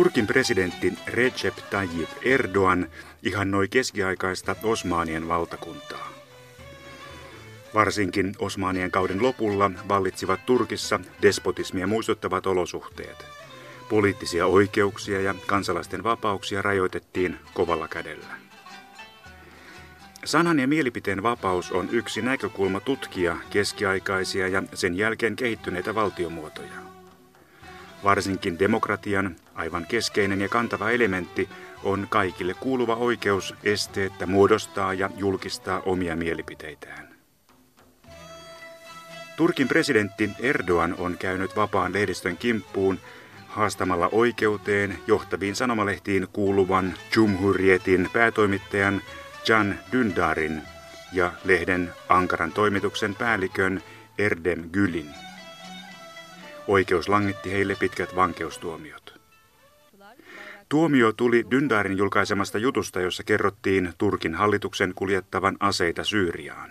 [0.00, 2.88] Turkin presidentti Recep Tayyip Erdogan
[3.22, 6.08] ihannoi keskiaikaista Osmaanien valtakuntaa.
[7.74, 13.26] Varsinkin Osmaanien kauden lopulla vallitsivat Turkissa despotismia muistuttavat olosuhteet.
[13.88, 18.34] Poliittisia oikeuksia ja kansalaisten vapauksia rajoitettiin kovalla kädellä.
[20.24, 26.89] Sanan ja mielipiteen vapaus on yksi näkökulma tutkia keskiaikaisia ja sen jälkeen kehittyneitä valtiomuotoja.
[28.04, 31.48] Varsinkin demokratian aivan keskeinen ja kantava elementti
[31.82, 37.08] on kaikille kuuluva oikeus esteettä muodostaa ja julkistaa omia mielipiteitään.
[39.36, 42.98] Turkin presidentti Erdogan on käynyt vapaan lehdistön kimppuun
[43.46, 49.02] haastamalla oikeuteen johtaviin sanomalehtiin kuuluvan Cumhuriyet'in päätoimittajan
[49.46, 50.60] Can Dündarin
[51.12, 53.82] ja lehden Ankaran toimituksen päällikön
[54.18, 55.29] Erdem Gülin.
[56.68, 59.20] Oikeus langitti heille pitkät vankeustuomiot.
[60.68, 66.70] Tuomio tuli Dündarin julkaisemasta jutusta, jossa kerrottiin Turkin hallituksen kuljettavan aseita Syyriaan.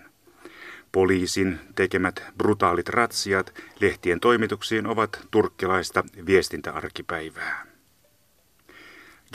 [0.92, 7.66] Poliisin tekemät brutaalit ratsiat lehtien toimituksiin ovat turkkilaista viestintäarkipäivää.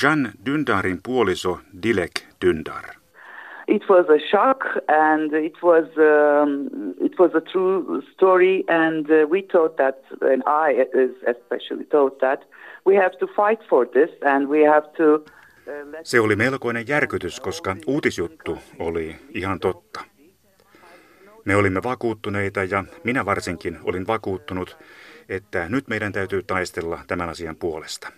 [0.02, 2.12] Jan Dündarin puoliso Dilek
[2.44, 3.03] Dündar.
[3.68, 6.68] It was a shock and it was um,
[7.00, 10.86] it was a true story and uh, we thought that and I
[11.30, 12.40] especially thought that
[12.86, 17.40] we have to fight for this and we have to uh, Se oli melkoinen järkytys,
[17.40, 20.00] koska uutisjuttu oli ihan totta.
[21.44, 24.76] Me olimme vakuuttuneita ja minä varsinkin olin vakuuttunut,
[25.28, 28.08] että nyt meidän täytyy taistella tämän asian puolesta.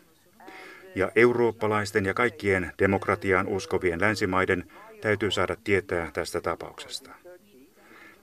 [0.95, 4.65] Ja eurooppalaisten ja kaikkien demokratiaan uskovien länsimaiden
[5.07, 7.11] täytyy saada tietää tästä tapauksesta.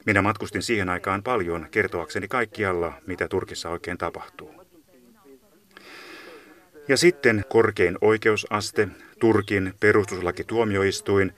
[0.06, 4.66] Minä matkustin siihen aikaan paljon kertoakseni kaikkialla, mitä Turkissa oikein tapahtuu.
[6.88, 8.88] Ja sitten korkein oikeusaste,
[9.20, 11.34] Turkin perustuslakituomioistuin,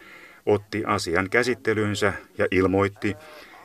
[0.46, 3.16] otti asian käsittelyynsä ja ilmoitti,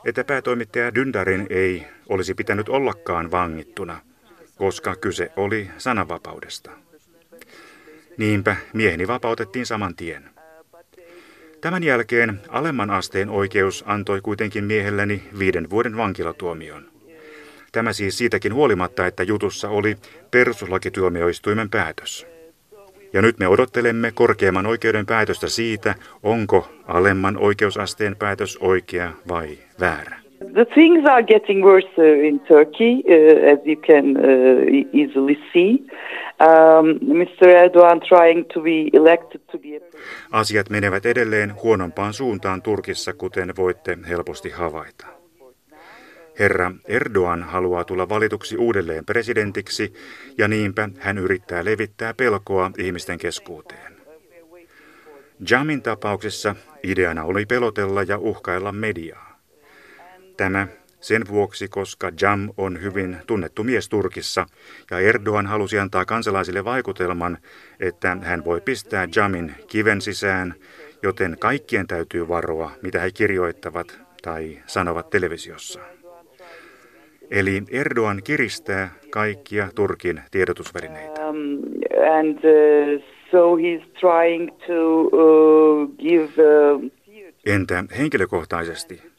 [0.04, 4.00] että päätoimittaja Dündarin ei olisi pitänyt ollakaan vangittuna,
[4.56, 6.70] koska kyse oli sananvapaudesta.
[8.16, 10.39] Niinpä mieheni vapautettiin saman tien.
[11.60, 16.82] Tämän jälkeen alemman asteen oikeus antoi kuitenkin miehelläni viiden vuoden vankilatuomion.
[17.72, 19.96] Tämä siis siitäkin huolimatta, että jutussa oli
[20.30, 22.26] perustuslakituomioistuimen päätös.
[23.12, 29.48] Ja nyt me odottelemme korkeimman oikeuden päätöstä siitä, onko alemman oikeusasteen päätös oikea vai
[29.80, 30.20] väärä.
[30.54, 35.78] The things are getting worse uh, in Turkey, uh, as you can uh, easily see.
[36.40, 37.00] Um.
[40.32, 45.06] Asiat menevät edelleen huonompaan suuntaan Turkissa, kuten voitte helposti havaita.
[46.38, 49.92] Herra Erdogan haluaa tulla valituksi uudelleen presidentiksi
[50.38, 53.92] ja niinpä hän yrittää levittää pelkoa ihmisten keskuuteen.
[55.50, 59.38] Jamin tapauksessa ideana oli pelotella ja uhkailla mediaa.
[60.36, 60.66] Tämä
[61.00, 64.46] sen vuoksi, koska Jam on hyvin tunnettu mies Turkissa
[64.90, 67.38] ja Erdogan halusi antaa kansalaisille vaikutelman,
[67.80, 70.54] että hän voi pistää Jamin kiven sisään,
[71.02, 75.80] joten kaikkien täytyy varoa, mitä he kirjoittavat tai sanovat televisiossa.
[77.30, 81.28] Eli Erdogan kiristää kaikkia Turkin tiedotusvälineitä.
[81.28, 81.36] Um,
[82.18, 86.90] and, uh, so he's trying to, uh, give, uh...
[87.46, 89.09] Entä henkilökohtaisesti?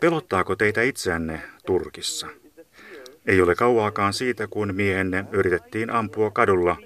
[0.00, 2.26] Pelottaako teitä itseänne Turkissa?
[3.26, 6.76] Ei ole kauaakaan siitä, kun miehenne yritettiin ampua kadulla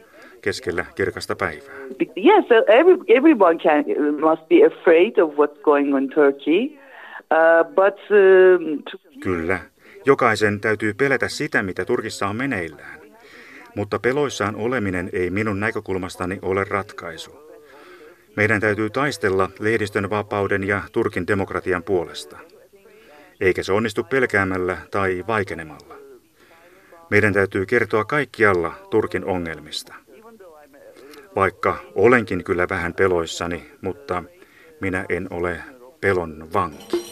[0.42, 1.74] keskellä kirkasta päivää.
[2.00, 3.84] Yes, every, everyone can,
[4.30, 6.64] must be afraid of what's going on Turkey.
[7.30, 9.58] Uh, but, uh, Kyllä,
[10.06, 13.00] Jokaisen täytyy pelätä sitä, mitä Turkissa on meneillään.
[13.76, 17.30] Mutta peloissaan oleminen ei minun näkökulmastani ole ratkaisu.
[18.36, 22.38] Meidän täytyy taistella lehdistön vapauden ja Turkin demokratian puolesta.
[23.40, 25.94] Eikä se onnistu pelkäämällä tai vaikenemalla.
[27.10, 29.94] Meidän täytyy kertoa kaikkialla Turkin ongelmista.
[31.36, 34.24] Vaikka olenkin kyllä vähän peloissani, mutta
[34.80, 35.60] minä en ole
[36.00, 37.04] pelon vanki.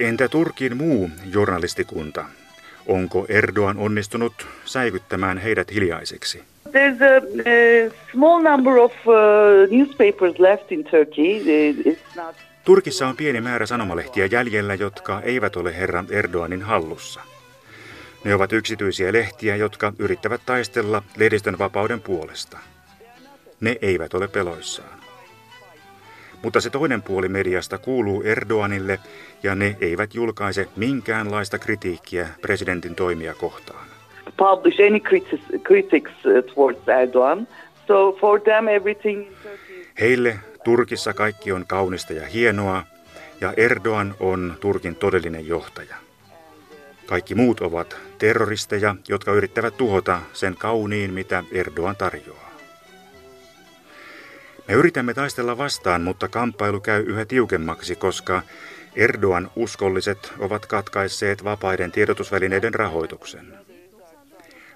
[0.00, 2.24] Entä Turkin muu journalistikunta?
[2.88, 6.42] Onko Erdogan onnistunut säikyttämään heidät hiljaiseksi?
[6.68, 9.14] There's a, a small number of uh,
[9.78, 11.40] newspapers left in Turkey.
[11.72, 12.34] It's not...
[12.64, 17.20] Turkissa on pieni määrä sanomalehtiä jäljellä, jotka eivät ole herran Erdoganin hallussa.
[18.24, 22.58] Ne ovat yksityisiä lehtiä, jotka yrittävät taistella lehdistön vapauden puolesta.
[23.60, 25.05] Ne eivät ole peloissaan.
[26.42, 28.98] Mutta se toinen puoli mediasta kuuluu Erdoganille
[29.42, 33.86] ja ne eivät julkaise minkäänlaista kritiikkiä presidentin toimia kohtaan.
[34.36, 35.00] Publish any
[35.58, 37.48] critics uh, towards Erdogan.
[37.86, 39.26] So for them everything
[40.00, 42.82] Heille Turkissa kaikki on kaunista ja hienoa
[43.40, 45.96] ja Erdogan on Turkin todellinen johtaja.
[47.06, 52.45] Kaikki muut ovat terroristeja, jotka yrittävät tuhota sen kauniin, mitä Erdogan tarjoaa.
[54.68, 58.42] Me yritämme taistella vastaan, mutta kamppailu käy yhä tiukemmaksi, koska
[58.96, 63.54] Erdogan uskolliset ovat katkaisseet vapaiden tiedotusvälineiden rahoituksen.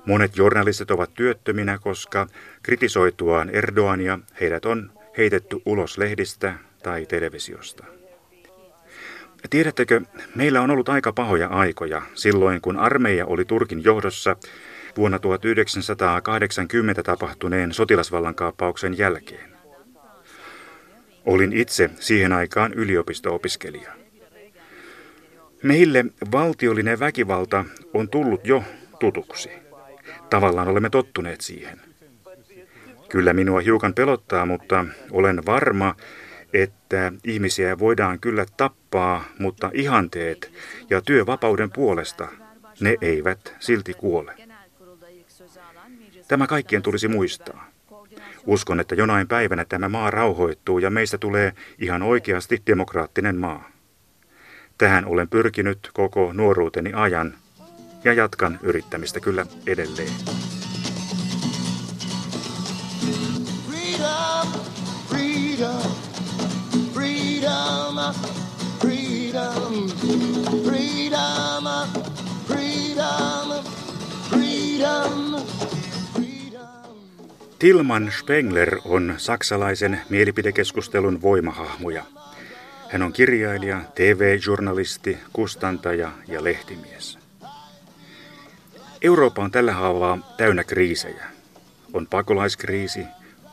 [0.06, 2.26] Monet journalistit ovat työttöminä, koska
[2.62, 7.84] kritisoituaan Erdoania heidät on heitetty ulos lehdistä tai televisiosta.
[9.50, 10.00] Tiedättekö,
[10.34, 14.36] meillä on ollut aika pahoja aikoja silloin, kun armeija oli Turkin johdossa
[14.96, 19.49] vuonna 1980 tapahtuneen sotilasvallankaappauksen jälkeen.
[21.30, 23.92] Olin itse siihen aikaan yliopisto-opiskelija.
[25.62, 28.64] Meille valtiollinen väkivalta on tullut jo
[29.00, 29.50] tutuksi.
[30.30, 31.80] Tavallaan olemme tottuneet siihen.
[33.08, 35.94] Kyllä minua hiukan pelottaa, mutta olen varma,
[36.52, 40.52] että ihmisiä voidaan kyllä tappaa, mutta ihanteet
[40.90, 42.28] ja työvapauden puolesta
[42.80, 44.34] ne eivät silti kuole.
[46.28, 47.69] Tämä kaikkien tulisi muistaa.
[48.50, 53.70] Uskon, että jonain päivänä tämä maa rauhoittuu ja meistä tulee ihan oikeasti demokraattinen maa.
[54.78, 57.34] Tähän olen pyrkinyt koko nuoruuteni ajan
[58.04, 60.12] ja jatkan yrittämistä kyllä edelleen.
[77.60, 82.04] Tilman Spengler on saksalaisen mielipidekeskustelun voimahahmoja.
[82.88, 87.18] Hän on kirjailija, TV-journalisti, kustantaja ja lehtimies.
[89.02, 91.24] Eurooppa on tällä haavaa täynnä kriisejä.
[91.92, 93.04] On pakolaiskriisi,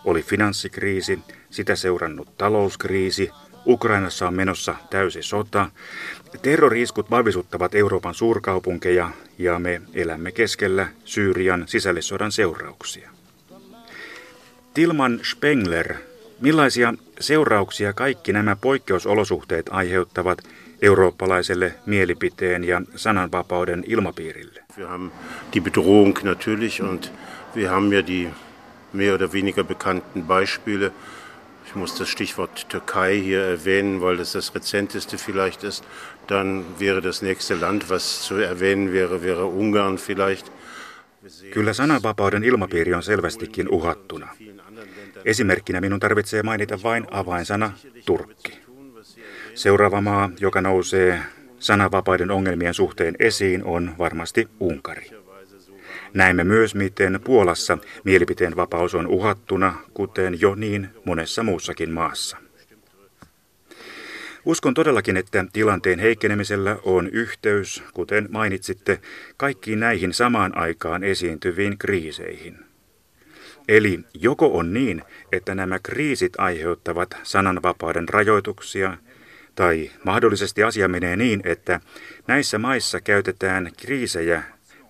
[0.06, 1.20] oli finanssikriisi,
[1.50, 3.32] sitä seurannut talouskriisi,
[3.66, 5.72] Ukrainassa on menossa täysi sota.
[6.42, 13.17] Terroriiskut vahvisuttavat Euroopan suurkaupunkeja ja me elämme keskellä Syyrian sisällissodan seurauksia.
[14.78, 15.94] Tilman Spengler,
[16.40, 20.40] millaisia seurauksia kaikki nämä poikkeusolosuhteet aiheuttavat
[20.82, 24.64] eurooppalaiselle mielipiteen ja sananvapauden ilmapiirille?
[24.78, 25.12] Wir haben
[25.54, 27.12] die Bedrohung natürlich und
[27.56, 28.30] wir haben ja die
[28.94, 30.92] mehr oder weniger bekannten Beispiele.
[31.68, 35.84] Ich muss das Stichwort Türkei hier erwähnen, weil das das rezenteste vielleicht ist.
[36.28, 40.52] Dann wäre das nächste Land, was zu erwähnen wäre, wäre Ungarn vielleicht.
[41.54, 44.28] Kyllä sananvapauden ilmapiiri on selvästikin uhattuna.
[45.28, 47.72] Esimerkkinä minun tarvitsee mainita vain avainsana
[48.06, 48.60] Turkki.
[49.56, 51.22] Seuraava maa, joka nousee
[51.60, 55.10] sananvapauden ongelmien suhteen esiin, on varmasti Unkari.
[56.14, 62.38] Näemme myös, miten Puolassa mielipiteen vapaus on uhattuna, kuten jo niin monessa muussakin maassa.
[64.46, 69.00] Uskon todellakin, että tilanteen heikkenemisellä on yhteys, kuten mainitsitte,
[69.38, 72.67] kaikkiin näihin samaan aikaan esiintyviin kriiseihin.
[73.68, 78.98] Eli joko on niin, että nämä kriisit aiheuttavat sananvapauden rajoituksia,
[79.56, 81.80] tai mahdollisesti asia menee niin, että
[82.28, 84.44] näissä maissa käytetään kriisejä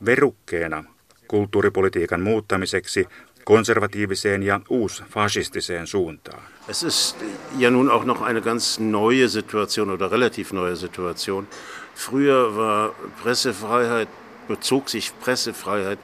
[0.06, 0.84] verukkeena
[1.28, 3.08] kulttuuripolitiikan muuttamiseksi
[3.44, 6.44] konservatiiviseen ja uusfaschistiseen suuntaan.
[6.68, 7.24] Es ist
[7.58, 11.48] ja nun auch noch eine ganz neue Situation oder relativ neue Situation.
[11.96, 12.92] Früher war
[13.24, 14.10] Pressefreiheit,
[14.48, 16.00] bezog sich Pressefreiheit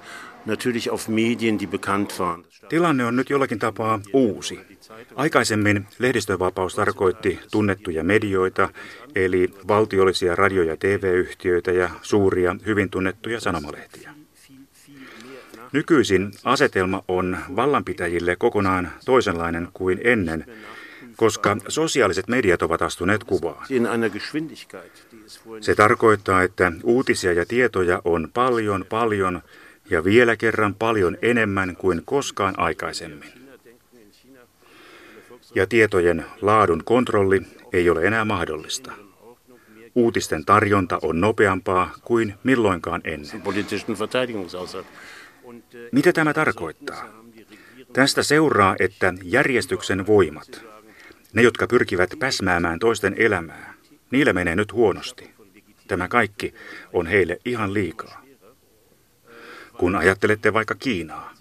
[0.46, 2.46] natürlich auf Medien, die bekannt waren.
[2.70, 4.60] Tilanne on nyt jollakin tapaa uusi.
[5.16, 8.70] Aikaisemmin lehdistövapaus tarkoitti tunnettuja medioita,
[9.16, 14.14] eli valtiollisia radio- ja TV-yhtiöitä ja suuria, hyvin tunnettuja sanomalehtiä.
[15.72, 20.46] Nykyisin asetelma on vallanpitäjille kokonaan toisenlainen kuin ennen,
[21.16, 23.66] koska sosiaaliset mediat ovat astuneet kuvaan.
[25.62, 29.42] Se tarkoittaa, että uutisia ja tietoja on paljon, paljon
[29.94, 33.30] ja vielä kerran paljon enemmän kuin koskaan aikaisemmin.
[35.56, 37.42] Ja tietojen laadun kontrolli
[37.74, 38.92] ei ole enää mahdollista.
[39.96, 43.44] Uutisten tarjonta on nopeampaa kuin milloinkaan ennen.
[45.92, 47.24] Mitä tämä tarkoittaa?
[47.94, 50.66] Tästä seuraa, että järjestyksen voimat,
[51.34, 53.74] ne jotka pyrkivät päsmäämään toisten elämää,
[54.12, 55.30] niillä menee nyt huonosti.
[55.88, 56.54] Tämä kaikki
[56.94, 58.23] on heille ihan liikaa.
[59.78, 61.34] Kun ajattelette vaikka Kiinaa,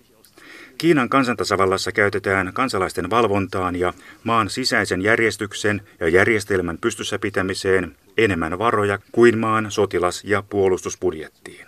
[0.82, 3.92] Kiinan kansantasavallassa käytetään kansalaisten valvontaan ja
[4.24, 11.66] maan sisäisen järjestyksen ja järjestelmän pystyssä pitämiseen enemmän varoja kuin maan sotilas- ja puolustusbudjettiin.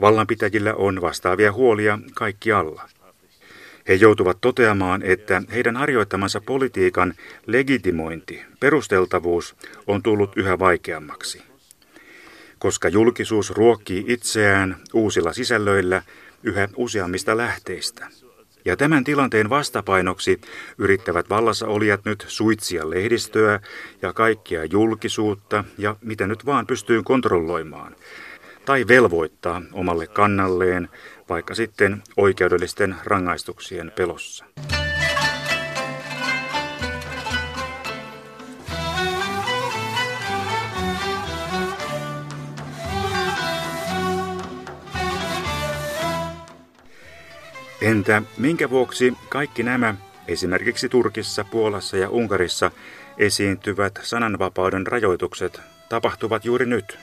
[0.00, 2.88] Vallanpitäjillä on vastaavia huolia kaikki alla.
[3.88, 7.14] He joutuvat toteamaan, että heidän harjoittamansa politiikan
[7.46, 11.51] legitimointi, perusteltavuus on tullut yhä vaikeammaksi.
[12.62, 16.02] Koska julkisuus ruokkii itseään uusilla sisällöillä
[16.42, 18.08] yhä useammista lähteistä.
[18.64, 20.40] Ja tämän tilanteen vastapainoksi
[20.78, 23.60] yrittävät vallassa olijat nyt suitsia lehdistöä
[24.02, 27.96] ja kaikkia julkisuutta ja mitä nyt vaan pystyy kontrolloimaan.
[28.64, 30.88] Tai velvoittaa omalle kannalleen,
[31.28, 34.44] vaikka sitten oikeudellisten rangaistuksien pelossa.
[47.82, 49.94] Entä minkä vuoksi kaikki nämä,
[50.28, 52.70] esimerkiksi Turkissa, Puolassa ja Unkarissa,
[53.18, 56.98] esiintyvät sananvapauden rajoitukset tapahtuvat juuri nyt?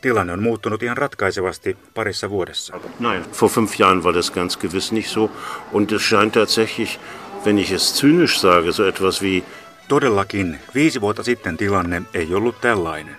[0.00, 2.80] Tilanne on muuttunut ihan ratkaisevasti parissa vuodessa.
[3.00, 5.30] Nein, vor fünf Jahren war das ganz gewiss nicht so.
[5.72, 6.98] Und es scheint tatsächlich,
[7.44, 9.44] wenn ich es zynisch sage, so etwas wie...
[9.88, 13.16] Todellakin, viisi vuotta sitten tilanne ei ollut tällainen.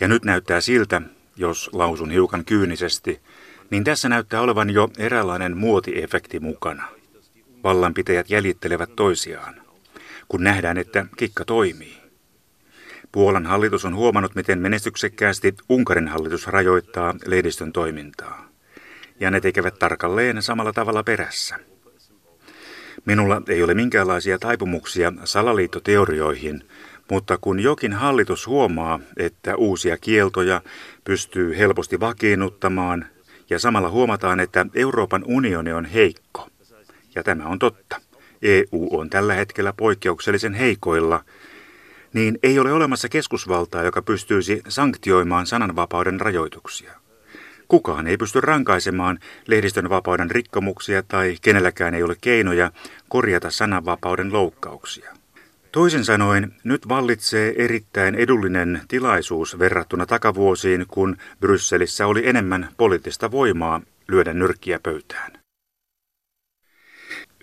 [0.00, 1.02] Ja nyt näyttää siltä,
[1.36, 3.20] jos lausun hiukan kyynisesti,
[3.72, 6.88] niin tässä näyttää olevan jo eräänlainen muotiefekti mukana.
[7.64, 9.54] Vallanpitäjät jäljittelevät toisiaan,
[10.28, 11.96] kun nähdään, että kikka toimii.
[13.12, 18.48] Puolan hallitus on huomannut, miten menestyksekkäästi Unkarin hallitus rajoittaa lehdistön toimintaa.
[19.20, 21.58] Ja ne tekevät tarkalleen samalla tavalla perässä.
[23.04, 26.68] Minulla ei ole minkäänlaisia taipumuksia salaliittoteorioihin,
[27.10, 30.60] mutta kun jokin hallitus huomaa, että uusia kieltoja
[31.04, 33.06] pystyy helposti vakiinnuttamaan
[33.52, 36.48] ja samalla huomataan, että Euroopan unioni on heikko.
[37.14, 38.00] Ja tämä on totta.
[38.42, 41.24] EU on tällä hetkellä poikkeuksellisen heikoilla,
[42.12, 46.92] niin ei ole olemassa keskusvaltaa, joka pystyisi sanktioimaan sananvapauden rajoituksia.
[47.68, 52.70] Kukaan ei pysty rankaisemaan lehdistön vapauden rikkomuksia tai kenelläkään ei ole keinoja
[53.08, 55.12] korjata sananvapauden loukkauksia.
[55.72, 63.80] Toisin sanoen, nyt vallitsee erittäin edullinen tilaisuus verrattuna takavuosiin, kun Brysselissä oli enemmän poliittista voimaa
[64.08, 65.32] lyödä nyrkkiä pöytään.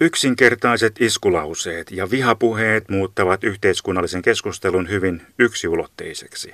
[0.01, 6.53] Yksinkertaiset iskulauseet ja vihapuheet muuttavat yhteiskunnallisen keskustelun hyvin yksiulotteiseksi.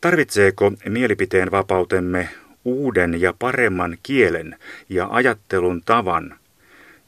[0.00, 2.28] Tarvitseeko mielipiteen vapautemme
[2.64, 4.56] uuden ja paremman kielen
[4.88, 6.39] ja ajattelun tavan,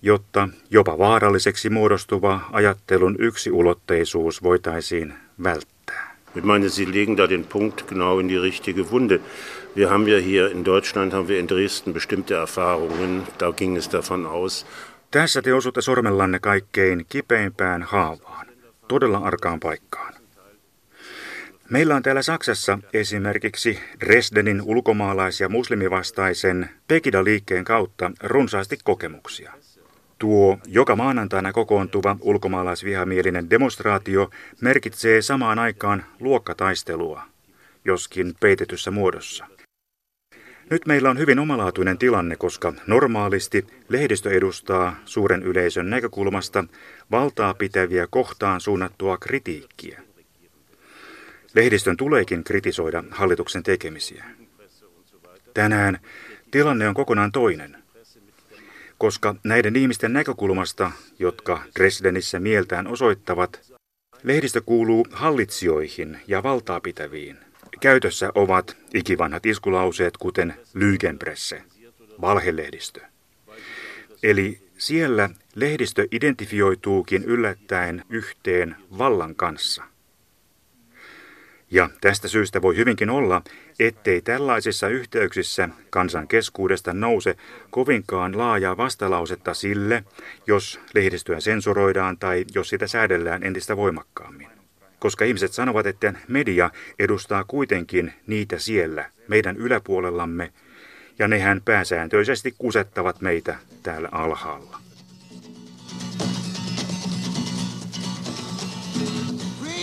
[0.03, 6.17] jotta jopa vaaralliseksi muodostuva ajattelun yksiulotteisuus voitaisiin välttää.
[6.37, 9.21] Ich meine, Sie legen da den Punkt genau in die richtige Wunde.
[9.77, 13.93] Wir haben ja hier in Deutschland, haben wir in Dresden bestimmte Erfahrungen, da ging es
[13.93, 14.67] davon aus.
[15.11, 18.47] Tässä te osutte sormellanne kaikkein kipeimpään haavaan,
[18.89, 20.15] todella arkaan paikkaan.
[21.71, 29.53] Meillä on täällä Saksassa esimerkiksi Dresdenin ulkomaalais- ja muslimivastaisen Pegida-liikkeen kautta runsaasti kokemuksia.
[30.23, 37.23] Tuo joka maanantaina kokoontuva ulkomaalaisvihamielinen demonstraatio merkitsee samaan aikaan luokkataistelua,
[37.85, 39.47] joskin peitetyssä muodossa.
[40.71, 46.65] Nyt meillä on hyvin omalaatuinen tilanne, koska normaalisti lehdistö edustaa suuren yleisön näkökulmasta
[47.11, 50.03] valtaa pitäviä kohtaan suunnattua kritiikkiä.
[51.55, 54.25] Lehdistön tuleekin kritisoida hallituksen tekemisiä.
[55.55, 55.99] Tänään
[56.51, 57.82] tilanne on kokonaan toinen
[59.03, 63.75] koska näiden ihmisten näkökulmasta, jotka Dresdenissä mieltään osoittavat,
[64.23, 67.39] lehdistö kuuluu hallitsijoihin ja valtaapitäviin.
[67.81, 71.63] Käytössä ovat ikivanhat iskulauseet, kuten Lügenpresse,
[72.21, 73.01] valhelehdistö.
[74.23, 79.83] Eli siellä lehdistö identifioituukin yllättäen yhteen vallan kanssa.
[81.71, 83.43] Ja tästä syystä voi hyvinkin olla,
[83.79, 87.37] ettei tällaisissa yhteyksissä kansan keskuudesta nouse
[87.71, 90.05] kovinkaan laajaa vastalausetta sille,
[90.47, 94.49] jos lehdistöä sensuroidaan tai jos sitä säädellään entistä voimakkaammin.
[94.99, 100.53] Koska ihmiset sanovat, että media edustaa kuitenkin niitä siellä, meidän yläpuolellamme,
[101.19, 104.79] ja nehän pääsääntöisesti kusettavat meitä täällä alhaalla.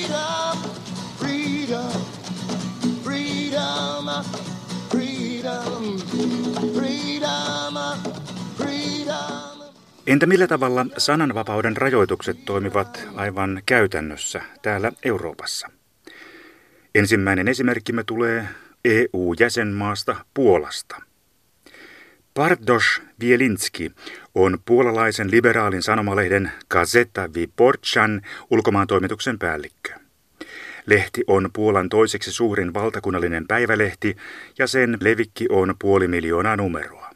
[0.09, 0.57] freedom,
[1.19, 2.18] freedom,
[4.89, 5.99] freedom,
[6.73, 7.73] freedom,
[8.57, 9.59] freedom.
[10.07, 15.69] Entä millä tavalla sananvapauden rajoitukset toimivat aivan käytännössä täällä Euroopassa?
[16.95, 18.47] Ensimmäinen esimerkkimme tulee
[18.85, 21.01] EU-jäsenmaasta Puolasta.
[22.33, 23.91] Bartosz Bielinski
[24.35, 30.08] on puolalaisen liberaalin sanomalehden Gazeta Wyborchan ulkomaantoimituksen päällikkö.
[30.89, 34.15] Lehti on Puolan toiseksi suurin valtakunnallinen päivälehti
[34.59, 37.09] ja sen levikki on puoli miljoonaa numeroa.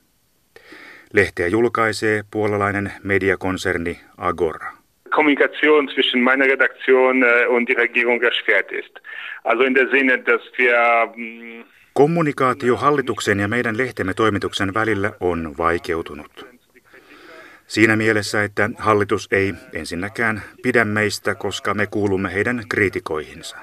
[1.13, 4.72] Lehteä julkaisee puolalainen mediakonserni Agora.
[5.15, 9.00] Kommunikation zwischen meiner Redaktion äh, und die Regierung erschwert ist.
[9.44, 10.75] Also in der Sinne, dass wir
[11.15, 11.63] mm,
[11.94, 16.52] Kommunikaatio hallituksen ja meidän lehtemme toimituksen välillä on vaikeutunut.
[17.74, 23.58] Siinä mielessä, että hallitus ei ensinnäkään pidä meistä, koska me kuulumme heidän kriitikoihinsa.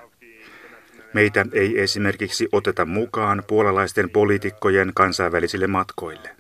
[1.15, 6.31] Meitä ei esimerkiksi oteta mukaan puolalaisten poliitikkojen kansainvälisille matkoille.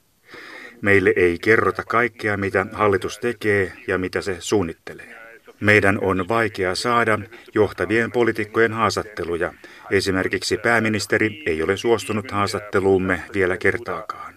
[0.81, 5.15] Meille ei kerrota kaikkea, mitä hallitus tekee ja mitä se suunnittelee.
[5.61, 7.19] Meidän on vaikea saada
[7.55, 9.55] johtavien poliitikkojen haastatteluja.
[9.91, 14.30] Esimerkiksi pääministeri ei ole suostunut haastatteluumme vielä kertaakaan.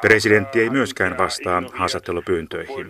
[0.00, 2.86] Presidentti ei myöskään vastaa haastattelupyyntöihin.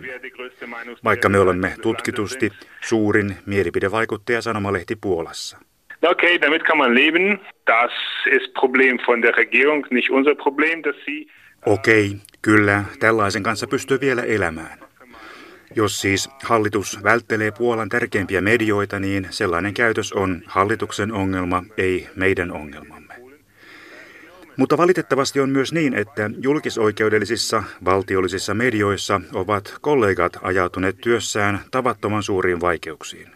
[1.03, 2.51] Vaikka me olemme tutkitusti
[2.81, 5.57] suurin mielipidevaikuttaja sanomalehti Puolassa.
[6.01, 7.39] Okay, damit kann man leben.
[7.67, 7.91] Das
[8.31, 11.27] ist Problem von der Regierung, nicht unser Problem, dass sie...
[11.65, 14.79] Okei, kyllä, tällaisen kanssa pystyy vielä elämään.
[15.75, 22.51] Jos siis hallitus välttelee Puolan tärkeimpiä medioita, niin sellainen käytös on hallituksen ongelma, ei meidän
[22.51, 22.98] ongelmamme.
[24.59, 32.61] Mutta valitettavasti on myös niin, että julkisoikeudellisissa valtiollisissa medioissa ovat kollegat ajautuneet työssään tavattoman suuriin
[32.61, 33.27] vaikeuksiin.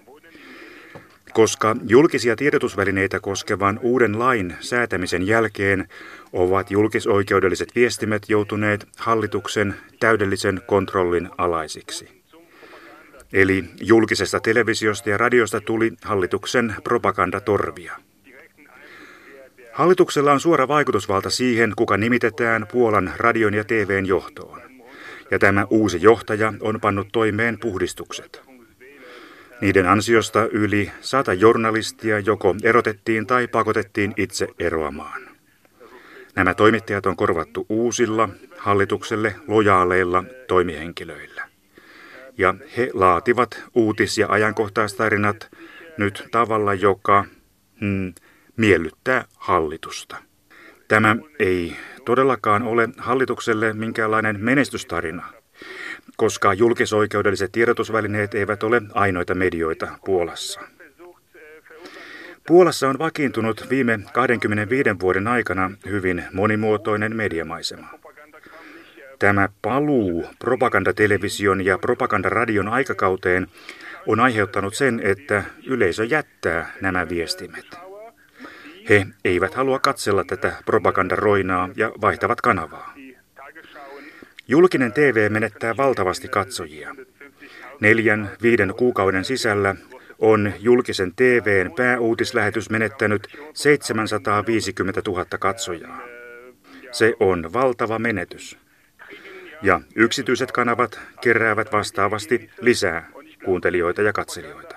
[1.33, 5.87] Koska julkisia tiedotusvälineitä koskevan uuden lain säätämisen jälkeen
[6.33, 12.23] ovat julkisoikeudelliset viestimet joutuneet hallituksen täydellisen kontrollin alaisiksi.
[13.33, 17.95] Eli julkisesta televisiosta ja radiosta tuli hallituksen propagandatorvia.
[19.73, 24.61] Hallituksella on suora vaikutusvalta siihen, kuka nimitetään Puolan radion ja TVn johtoon.
[25.31, 28.41] Ja tämä uusi johtaja on pannut toimeen puhdistukset.
[29.61, 35.21] Niiden ansiosta yli sata journalistia joko erotettiin tai pakotettiin itse eroamaan.
[36.35, 41.53] Nämä toimittajat on korvattu uusilla, hallitukselle lojaaleilla toimihenkilöillä
[42.37, 45.51] ja he laativat uutis- ja ajankohtaistarinat
[45.97, 47.25] nyt tavalla, joka
[47.79, 48.13] hmm,
[48.57, 50.17] miellyttää hallitusta.
[50.87, 55.33] Tämä ei todellakaan ole hallitukselle minkäänlainen menestystarina,
[56.17, 60.61] koska julkisoikeudelliset tiedotusvälineet eivät ole ainoita medioita Puolassa.
[62.47, 67.87] Puolassa on vakiintunut viime 25 vuoden aikana hyvin monimuotoinen mediamaisema.
[69.19, 73.47] Tämä paluu propagandatelevision ja propagandaradion aikakauteen
[74.07, 77.92] on aiheuttanut sen, että yleisö jättää nämä viestimet.
[78.89, 82.93] He eivät halua katsella tätä propagandaroinaa ja vaihtavat kanavaa.
[84.47, 86.95] Julkinen TV menettää valtavasti katsojia.
[87.79, 89.75] Neljän, viiden kuukauden sisällä
[90.19, 96.01] on julkisen TVn pääuutislähetys menettänyt 750 000 katsojaa.
[96.91, 98.57] Se on valtava menetys
[99.61, 103.09] ja yksityiset kanavat keräävät vastaavasti lisää
[103.45, 104.75] kuuntelijoita ja katselijoita.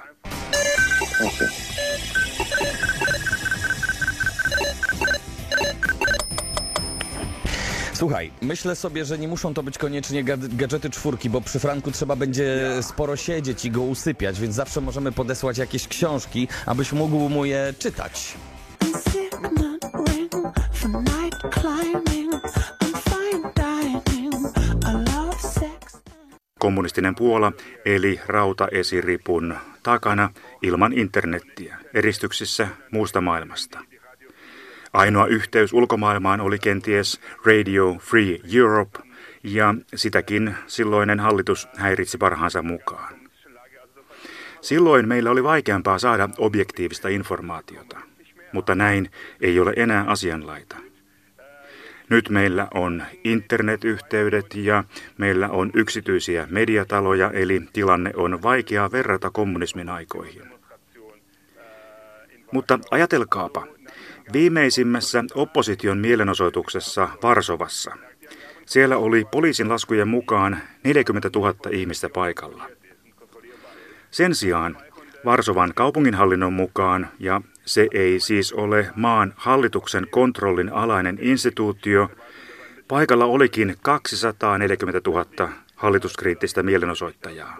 [7.96, 12.16] Słuchaj, myślę sobie, że nie muszą to być koniecznie gadżety czwórki, bo przy Franku trzeba
[12.16, 17.44] będzie sporo siedzieć i go usypiać, więc zawsze możemy podesłać jakieś książki, abyś mógł mu
[17.44, 18.34] je czytać.
[26.58, 27.52] Kommunistinen Puola
[27.84, 30.30] eli rautaesiripun takana
[30.62, 33.95] ilman internettiä, eristyksissä muusta maailmasta.
[34.92, 38.98] Ainoa yhteys ulkomaailmaan oli kenties Radio Free Europe,
[39.42, 43.14] ja sitäkin silloinen hallitus häiritsi parhaansa mukaan.
[44.60, 47.98] Silloin meillä oli vaikeampaa saada objektiivista informaatiota,
[48.52, 50.76] mutta näin ei ole enää asianlaita.
[52.08, 54.84] Nyt meillä on internetyhteydet ja
[55.18, 60.42] meillä on yksityisiä mediataloja, eli tilanne on vaikea verrata kommunismin aikoihin.
[62.52, 63.66] Mutta ajatelkaapa,
[64.32, 67.96] viimeisimmässä opposition mielenosoituksessa Varsovassa.
[68.66, 72.68] Siellä oli poliisin laskujen mukaan 40 000 ihmistä paikalla.
[74.10, 74.76] Sen sijaan
[75.24, 82.10] Varsovan kaupunginhallinnon mukaan, ja se ei siis ole maan hallituksen kontrollin alainen instituutio,
[82.88, 87.58] paikalla olikin 240 000 hallituskriittistä mielenosoittajaa.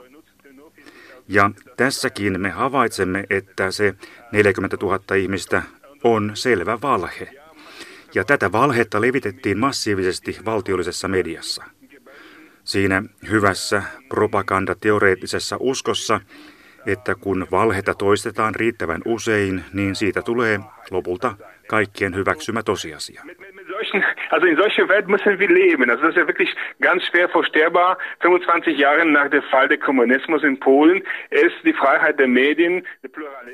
[1.29, 3.95] Ja tässäkin me havaitsemme, että se
[4.33, 5.63] 40 000 ihmistä
[6.15, 7.29] on selvä valhe.
[8.15, 11.65] ja tätä valhetta levitettiin massiivisesti valtiollisessa mediassa.
[12.65, 16.21] Siinä hyvässä propagandateoreettisessa uskossa,
[16.87, 21.35] että kun valhetta toistetaan riittävän usein, niin siitä tulee lopulta
[21.69, 23.23] kaikkien hyväksymä tosiasia.
[24.31, 25.91] Also in solche Welt müssen wir leben.
[25.91, 27.97] Also das ist ja wirklich ganz schwer vorstellbar.
[28.21, 32.83] 25 Jahre nach dem Fall des Kommunismus in Polen ist die Freiheit der Medien,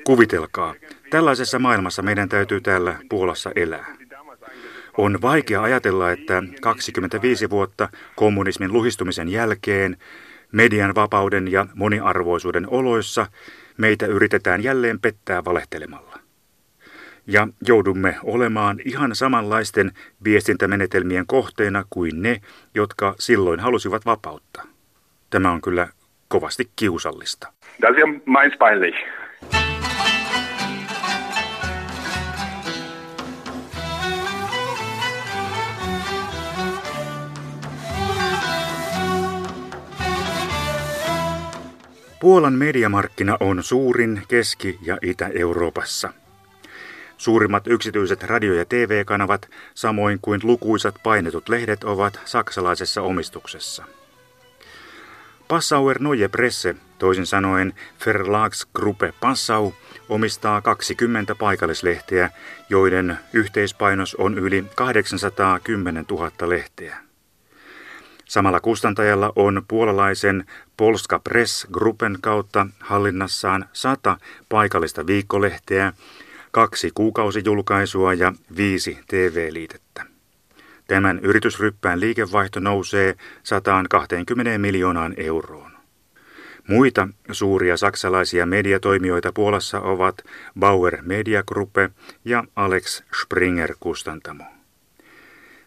[0.05, 0.75] Kuvitelkaa,
[1.13, 3.87] tällaisessa maailmassa meidän täytyy täällä Puolassa elää.
[4.99, 9.97] On vaikea ajatella, että 25 vuotta kommunismin luhistumisen jälkeen
[10.53, 13.27] median vapauden ja moniarvoisuuden oloissa
[13.79, 16.19] meitä yritetään jälleen pettää valehtelemalla.
[17.27, 19.93] Ja joudumme olemaan ihan samanlaisten
[20.25, 22.41] viestintämenetelmien kohteena kuin ne,
[22.75, 24.63] jotka silloin halusivat vapautta.
[25.31, 25.89] Tämä on kyllä
[26.29, 27.53] kovasti kiusallista.
[27.81, 29.22] Das ist
[42.23, 46.13] Puolan mediamarkkina on suurin Keski- ja Itä-Euroopassa.
[47.17, 53.85] Suurimmat yksityiset radio- ja TV-kanavat, samoin kuin lukuisat painetut lehdet, ovat saksalaisessa omistuksessa.
[55.49, 57.75] Passauer Neue Presse, toisin sanoen
[58.07, 59.73] Verlagsgruppe Passau,
[60.09, 62.31] omistaa 20 paikallislehteä,
[62.71, 67.12] joiden yhteispainos on yli 810 000 lehteä.
[68.33, 70.45] Samalla kustantajalla on puolalaisen
[70.77, 74.19] Polska Press Gruppen kautta hallinnassaan sata
[74.49, 75.93] paikallista viikkolehteä,
[76.51, 80.07] kaksi kuukausijulkaisua ja viisi TV-liitettä.
[80.89, 85.73] Tämän yritysryppään liikevaihto nousee 120 miljoonaan euroon.
[86.69, 90.25] Muita suuria saksalaisia mediatoimijoita Puolassa ovat
[90.59, 91.91] Bauer Media Gruppe
[92.25, 94.62] ja Alex Springer Kustantamo.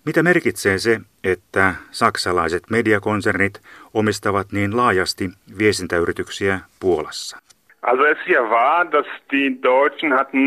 [0.05, 3.61] Mitä merkitsee se, että saksalaiset mediakonsernit
[3.93, 7.37] omistavat niin laajasti viestintäyrityksiä Puolassa?
[7.81, 10.41] Also es ist ja wahr, dass die Deutschen hatten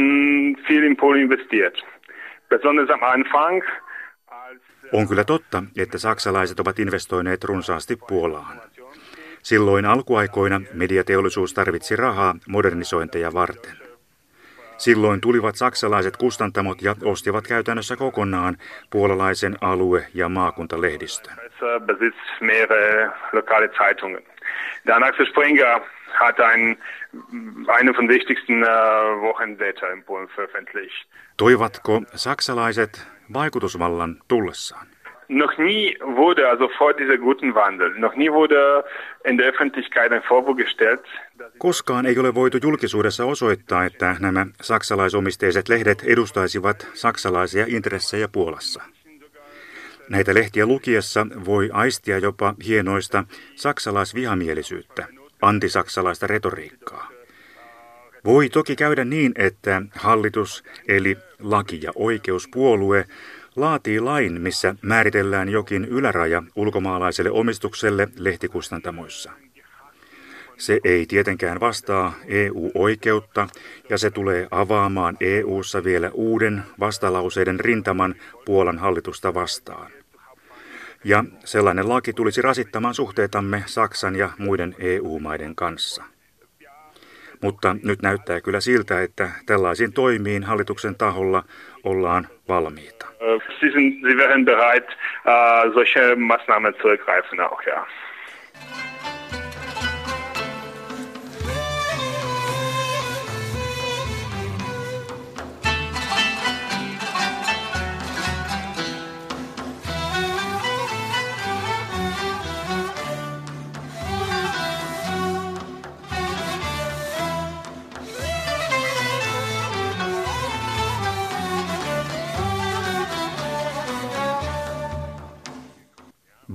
[0.68, 1.74] viel in Polen investiert.
[2.48, 3.62] Besonders am Anfang.
[4.92, 8.60] On kyllä totta, että saksalaiset ovat investoineet runsaasti Puolaan.
[9.42, 13.87] Silloin alkuaikoina mediateollisuus tarvitsi rahaa modernisointeja varten.
[14.78, 18.56] Silloin tulivat saksalaiset kustantamot ja ostivat käytännössä kokonaan
[18.90, 21.34] puolalaisen alue- ja maakuntalehdistön.
[24.86, 25.80] Der Axel Springer
[26.20, 26.78] hat ein,
[27.68, 28.68] eine von wichtigsten äh,
[29.20, 31.08] Wochenblätter in Polen veröffentlicht.
[31.36, 34.87] Toivatko saksalaiset vaikutusvallan tullessaan?
[35.28, 38.84] Noch nie wurde, also vor dieser guten Wandel, noch nie wurde
[39.24, 41.00] in der Öffentlichkeit ein Vorwurf gestellt.
[41.58, 48.82] Koskaan ei ole voitu julkisuudessa osoittaa, että nämä saksalaisomisteiset lehdet edustaisivat saksalaisia intressejä Puolassa.
[50.10, 55.06] Näitä lehtiä lukiessa voi aistia jopa hienoista saksalaisvihamielisyyttä,
[55.42, 57.08] antisaksalaista retoriikkaa.
[58.24, 63.04] Voi toki käydä niin, että hallitus, eli laki- ja oikeuspuolue,
[63.60, 69.32] laatii lain, missä määritellään jokin yläraja ulkomaalaiselle omistukselle lehtikustantamoissa.
[70.58, 73.48] Se ei tietenkään vastaa EU-oikeutta
[73.90, 79.90] ja se tulee avaamaan EU:ssa vielä uuden vastalauseiden rintaman Puolan hallitusta vastaan.
[81.04, 86.04] Ja sellainen laki tulisi rasittamaan suhteetamme Saksan ja muiden EU-maiden kanssa.
[87.42, 91.42] Mutta nyt näyttää kyllä siltä, että tällaisiin toimiin hallituksen taholla
[91.84, 93.06] ollaan valmiita.
[93.60, 97.86] Sie, sind, sie wären bereit, äh, solche Maßnahmen zu ergreifen auch, ja.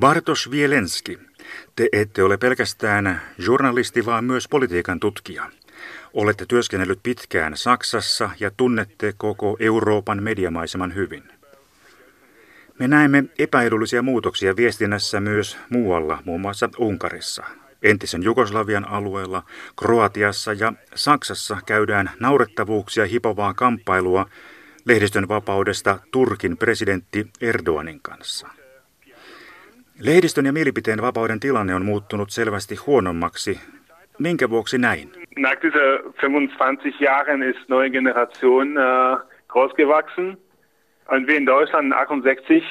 [0.04, 1.20] Bartosz Vielenski,
[1.76, 5.52] te ette ole pelkästään journalisti, vaan myös politiikan tutkija.
[6.14, 11.24] Olette työskennellyt pitkään Saksassa ja tunnette koko Euroopan mediamaiseman hyvin.
[12.80, 17.44] Me näemme epäedullisia muutoksia viestinnässä myös muualla, muun muassa Unkarissa.
[17.84, 19.44] Entisen Jugoslavian alueella,
[19.80, 24.26] Kroatiassa ja Saksassa käydään naurettavuuksia hipovaa kamppailua
[24.86, 28.63] lehdistön vapaudesta Turkin presidentti Erdoganin kanssa.
[30.00, 33.60] Lehdistön ja mielipiteen vapauden tilanne on muuttunut selvästi huonommaksi.
[34.20, 35.12] Minkä vuoksi näin?
[35.38, 40.38] Nach dieser 25 Jahren ist neue Generation äh, großgewachsen.
[41.12, 42.64] Und wie in Deutschland 68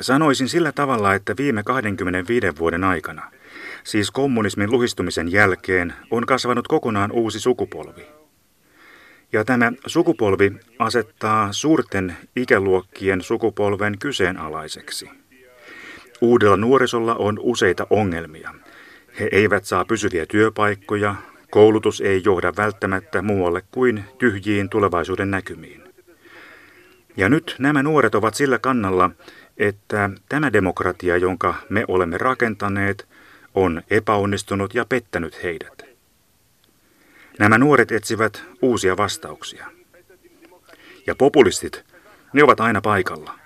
[0.00, 3.22] Sanoisin sillä tavalla, että viime 25 vuoden aikana,
[3.84, 8.06] siis kommunismin luhistumisen jälkeen, on kasvanut kokonaan uusi sukupolvi.
[9.32, 15.21] Ja tämä sukupolvi asettaa suurten ikäluokkien sukupolven kyseenalaiseksi.
[16.22, 18.54] Uudella nuorisolla on useita ongelmia.
[19.20, 21.14] He eivät saa pysyviä työpaikkoja,
[21.50, 25.82] koulutus ei johda välttämättä muualle kuin tyhjiin tulevaisuuden näkymiin.
[27.16, 29.10] Ja nyt nämä nuoret ovat sillä kannalla,
[29.56, 33.08] että tämä demokratia, jonka me olemme rakentaneet,
[33.54, 35.82] on epäonnistunut ja pettänyt heidät.
[37.38, 39.66] Nämä nuoret etsivät uusia vastauksia.
[41.06, 41.84] Ja populistit,
[42.32, 43.41] ne ovat aina paikalla.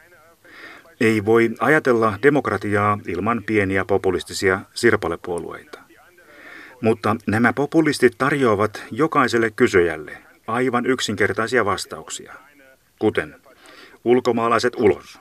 [1.01, 5.79] Ei voi ajatella demokratiaa ilman pieniä populistisia sirpalepuolueita.
[6.81, 12.35] Mutta nämä populistit tarjoavat jokaiselle kysyjälle aivan yksinkertaisia vastauksia,
[12.99, 13.37] kuten
[14.05, 15.21] ulkomaalaiset ulos,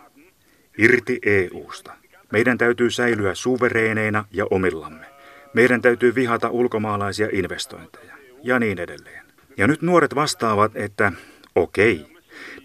[0.78, 1.94] irti EUsta.
[2.32, 5.06] Meidän täytyy säilyä suvereeneina ja omillamme.
[5.54, 9.26] Meidän täytyy vihata ulkomaalaisia investointeja ja niin edelleen.
[9.58, 11.12] Ja nyt nuoret vastaavat, että
[11.56, 12.06] okei,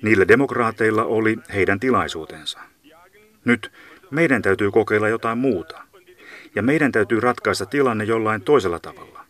[0.03, 2.59] niillä demokraateilla oli heidän tilaisuutensa.
[3.45, 3.73] Nyt
[4.11, 5.83] meidän täytyy kokeilla jotain muuta.
[6.55, 9.25] Ja meidän täytyy ratkaista tilanne jollain toisella tavalla.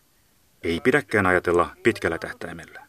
[0.63, 2.81] Ei pidäkään ajatella pitkällä tähtäimellä.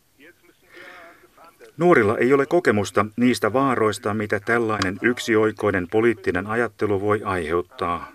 [1.77, 8.13] Nuorilla ei ole kokemusta niistä vaaroista, mitä tällainen yksioikoinen poliittinen ajattelu voi aiheuttaa.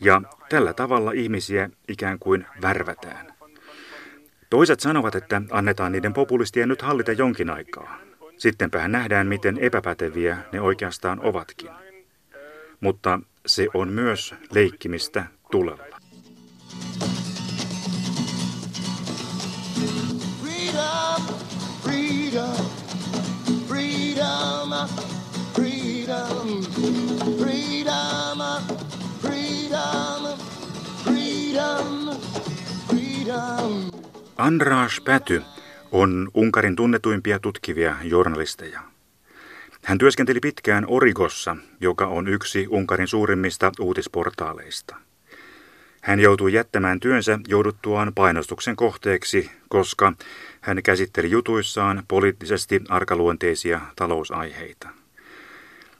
[0.00, 3.32] Ja tällä tavalla ihmisiä ikään kuin värvätään.
[4.50, 7.98] Toiset sanovat, että annetaan niiden populistien nyt hallita jonkin aikaa.
[8.36, 11.70] Sittenpähän nähdään, miten epäpäteviä ne oikeastaan ovatkin.
[12.80, 15.96] Mutta se on myös leikkimistä tulella.
[20.42, 21.22] Freedom,
[21.82, 22.86] freedom.
[25.54, 26.68] Freedom,
[27.38, 28.62] freedom,
[29.20, 30.38] freedom,
[31.04, 32.10] freedom,
[32.88, 33.90] freedom.
[34.36, 35.42] András Päty
[35.92, 38.95] on Unkarin tunnetuimpia tutkivia journalisteja.
[39.86, 44.96] Hän työskenteli pitkään Origossa, joka on yksi Unkarin suurimmista uutisportaaleista.
[46.02, 50.12] Hän joutui jättämään työnsä jouduttuaan painostuksen kohteeksi, koska
[50.60, 54.88] hän käsitteli jutuissaan poliittisesti arkaluonteisia talousaiheita.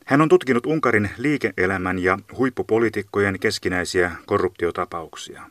[0.06, 5.42] Hän on tutkinut Unkarin liike-elämän ja huippupoliitikkojen keskinäisiä korruptiotapauksia.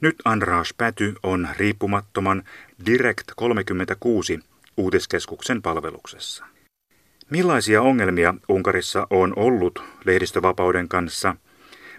[0.00, 2.42] Nyt András Päty on riippumattoman
[2.86, 4.40] Direct 36
[4.76, 6.57] uutiskeskuksen palveluksessa.
[7.30, 11.34] Millaisia ongelmia Unkarissa on ollut lehdistövapauden kanssa?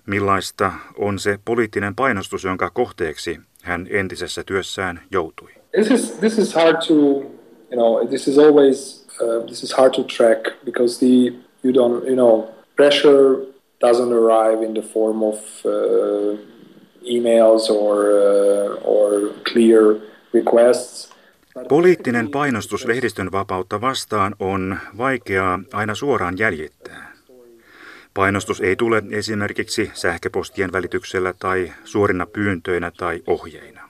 [0.08, 5.50] Millaista on se poliittinen painostus, jonka kohteeksi hän entisessä työssään joutui?
[5.72, 9.94] This is, this is hard to, you know, this is always, uh, this is hard
[9.94, 13.36] to track because the you don't you know pressure
[13.80, 16.38] doesn't arrive in the form of uh,
[17.04, 20.02] emails or uh, or clear
[20.34, 21.10] requests.
[21.70, 27.14] Poliittinen painostus lehdistön vapautta vastaan on vaikeaa aina suoraan jäljittää.
[28.14, 33.90] Painostus ei tule esimerkiksi sähköpostien välityksellä tai suorina pyyntöinä tai ohjeina.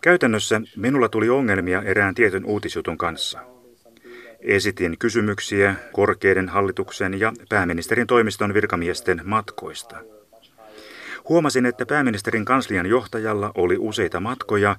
[0.00, 3.40] Käytännössä minulla tuli ongelmia erään tietyn uutisjutun kanssa–
[4.42, 9.96] Esitin kysymyksiä korkeiden hallituksen ja pääministerin toimiston virkamiesten matkoista.
[11.28, 14.76] Huomasin, että pääministerin kanslian johtajalla oli useita matkoja,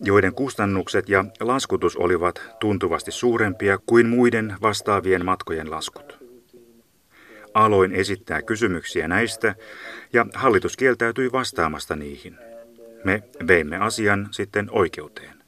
[0.00, 6.18] joiden kustannukset ja laskutus olivat tuntuvasti suurempia kuin muiden vastaavien matkojen laskut.
[7.54, 9.54] Aloin esittää kysymyksiä näistä
[10.12, 12.38] ja hallitus kieltäytyi vastaamasta niihin.
[13.04, 15.40] Me veimme asian sitten oikeuteen.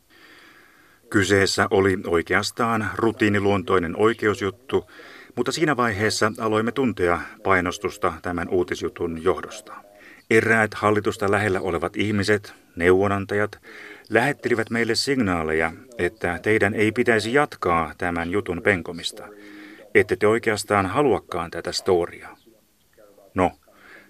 [1.11, 4.90] Kyseessä oli oikeastaan rutiiniluontoinen oikeusjuttu,
[5.37, 9.91] mutta siinä vaiheessa aloimme tuntea painostusta tämän uutisjutun johdosta.
[10.33, 13.59] Eräät hallitusta lähellä olevat ihmiset, neuvonantajat,
[14.11, 19.29] lähettelivät meille signaaleja, että teidän ei pitäisi jatkaa tämän jutun penkomista,
[19.95, 22.29] ette te oikeastaan haluakaan tätä storia.
[23.35, 23.51] No,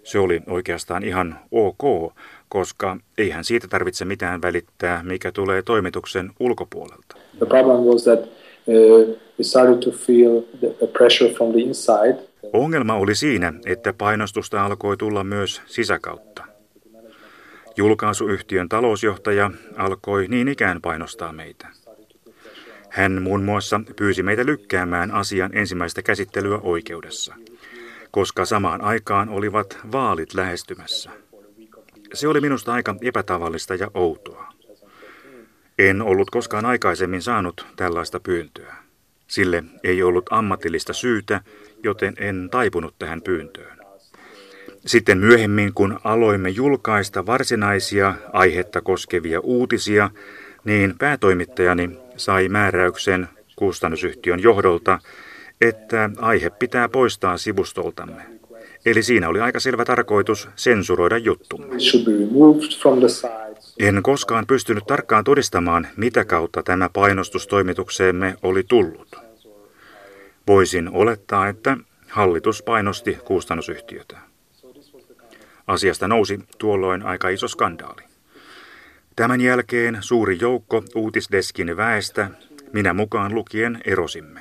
[0.03, 2.13] se oli oikeastaan ihan ok,
[2.49, 7.17] koska eihän siitä tarvitse mitään välittää, mikä tulee toimituksen ulkopuolelta.
[7.39, 10.41] The problem was that uh, we started to feel
[10.79, 12.32] the pressure from the inside.
[12.53, 16.45] Ongelma oli siinä, että painostusta alkoi tulla myös sisäkautta.
[17.77, 21.69] Julkaisuyhtiön talousjohtaja alkoi niin ikään painostaa meitä.
[22.91, 27.35] Hän muun muassa pyysi meitä lykkäämään asian ensimmäistä käsittelyä oikeudessa,
[28.11, 31.11] koska samaan aikaan olivat vaalit lähestymässä.
[32.15, 34.53] Se oli minusta aika epätavallista ja outoa.
[35.79, 38.77] En ollut koskaan aikaisemmin saanut tällaista pyyntöä.
[39.27, 41.41] Sille ei ollut ammatillista syytä,
[41.83, 43.79] joten en taipunut tähän pyyntöön.
[44.87, 50.11] Sitten myöhemmin, kun aloimme julkaista varsinaisia aihetta koskevia uutisia,
[50.65, 54.99] niin päätoimittajani sai määräyksen kustannusyhtiön johdolta,
[55.61, 58.23] että aihe pitää poistaa sivustoltamme.
[58.87, 61.77] Eli siinä oli aika selvä tarkoitus sensuroida juttumme.
[63.79, 69.22] En koskaan pystynyt tarkkaan todistamaan, mitä kautta tämä painostus toimitukseemme oli tullut.
[70.47, 71.77] Voisin olettaa, että
[72.09, 74.19] hallitus painosti kustannusyhtiötä.
[75.67, 78.03] Asiasta nousi tuolloin aika iso skandaali.
[79.17, 82.31] Tämän jälkeen suuri joukko uutisdeskin väestä,
[82.73, 84.41] minä mukaan lukien, erosimme.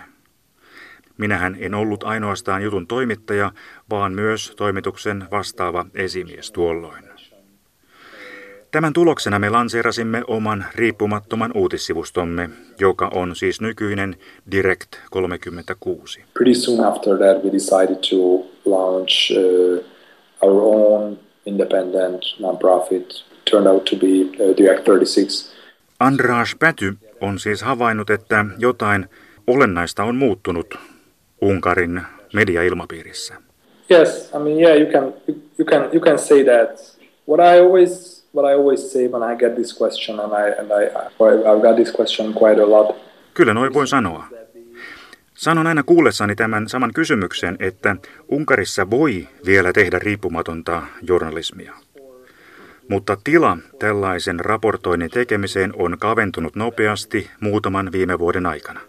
[1.17, 3.51] Minähän en ollut ainoastaan jutun toimittaja,
[3.89, 7.10] vaan myös toimituksen vastaava esimies tuolloin.
[8.71, 14.15] Tämän tuloksena me lanseerasimme oman riippumattoman uutissivustomme, joka on siis nykyinen
[14.51, 16.23] Direct 36.
[16.33, 19.85] Pretty soon after that we decided to launch uh,
[20.41, 25.55] our own independent non-profit turned out to be uh, Direct 36.
[25.99, 29.05] Andras Päty on siis havainnut, että jotain
[29.47, 30.75] olennaista on muuttunut
[31.41, 32.01] Unkarin
[32.33, 33.33] mediailmapiirissä.
[33.91, 35.13] Yes, I mean, yeah, you can
[35.59, 36.97] you can you can say that.
[37.27, 40.71] What I always what I always say when I get this question, and I and
[40.71, 40.87] I
[41.19, 42.95] I've got this question quite a lot.
[43.33, 44.25] Kyllä noin voi sanoa.
[45.33, 47.95] Sanon aina kuullessani tämän saman kysymyksen, että
[48.29, 51.73] Unkarissa voi vielä tehdä riippumatonta journalismia.
[52.87, 58.79] Mutta tila tällaisen raportoinnin tekemiseen on kaventunut nopeasti muutaman viime vuoden aikana.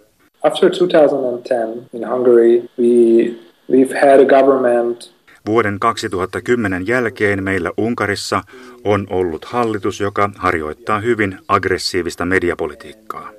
[0.43, 3.35] After 2010 in Hungary, we,
[3.71, 5.13] we've had a government
[5.47, 8.45] Vuoden 2010 jälkeen meillä Unkarissa
[8.85, 13.31] on ollut hallitus, joka harjoittaa hyvin aggressiivista mediapolitiikkaa.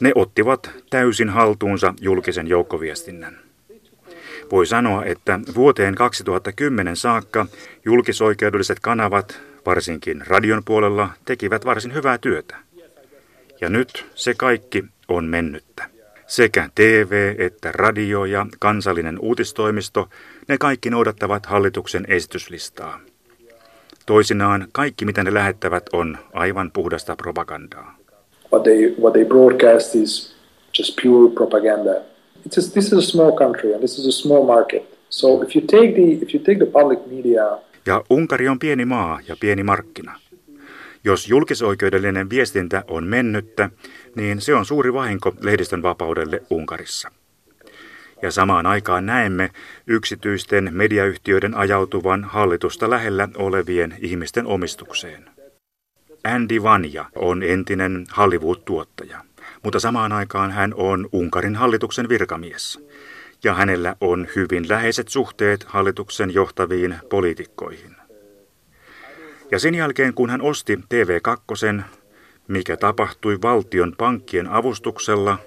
[0.00, 3.38] Ne ottivat täysin haltuunsa julkisen joukkoviestinnän.
[4.50, 7.46] Voi sanoa, että vuoteen 2010 saakka
[7.84, 12.56] julkisoikeudelliset kanavat, varsinkin radion puolella, tekivät varsin hyvää työtä.
[13.60, 15.97] Ja nyt se kaikki on mennyttä.
[16.28, 20.08] Sekä TV että radio ja kansallinen uutistoimisto,
[20.48, 23.00] ne kaikki noudattavat hallituksen esityslistaa.
[24.06, 27.96] Toisinaan kaikki, mitä ne lähettävät, on aivan puhdasta propagandaa.
[28.52, 30.36] What they, what they broadcast is
[30.78, 31.90] just pure propaganda.
[32.46, 34.98] It's a, this is a small country and this is a small market.
[35.08, 37.58] So if you take the, if you take the public media...
[37.86, 40.20] Ja Unkari on pieni maa ja pieni markkina.
[41.04, 43.70] Jos julkisoikeudellinen viestintä on mennyttä,
[44.14, 47.10] niin se on suuri vahinko lehdistön vapaudelle Unkarissa.
[48.22, 49.50] Ja samaan aikaan näemme
[49.86, 55.30] yksityisten mediayhtiöiden ajautuvan hallitusta lähellä olevien ihmisten omistukseen.
[56.24, 59.20] Andy Vanja on entinen Hollywood-tuottaja,
[59.62, 62.80] mutta samaan aikaan hän on Unkarin hallituksen virkamies.
[63.44, 67.96] Ja hänellä on hyvin läheiset suhteet hallituksen johtaviin poliitikkoihin.
[69.50, 71.82] Ja sen jälkeen, kun hän osti TV2,
[72.48, 75.38] mikä tapahtui valtion pankkien avustuksella,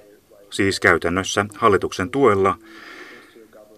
[0.50, 2.58] siis käytännössä hallituksen tuella,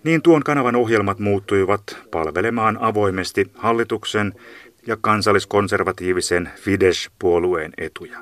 [0.04, 4.34] niin tuon kanavan ohjelmat muuttuivat palvelemaan avoimesti hallituksen
[4.88, 8.20] ja kansalliskonservatiivisen Fidesz-puolueen etuja.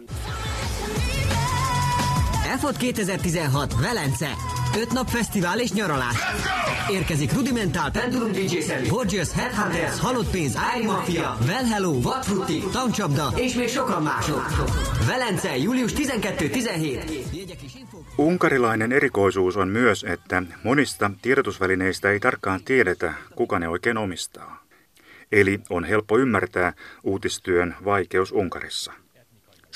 [2.53, 4.27] EFOT 2016 Velence.
[4.77, 6.15] Öt nap fesztivál és nyaralás.
[6.91, 13.31] Érkezik Rudimental, Pendulum DJ Sally, Borgias, Headhunters, Halott Pénz, Ári Mafia, Well Hello, Vatfrutti, Tankcsapda
[13.35, 14.43] és még sokan mások.
[15.07, 15.97] Velence, július 12-17.
[18.17, 24.63] Unkarilainen erikoisuus on myös, että monista tiedotusvälineistä ei tarkkaan tiedetä, kuka ne oikein omistaa.
[25.31, 28.93] Eli on helppo ymmärtää uutistyön vaikeus Unkarissa.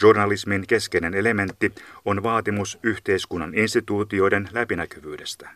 [0.02, 5.50] Journalismin keskeinen elementti on vaatimus yhteiskunnan instituutioiden läpinäkyvyydestä.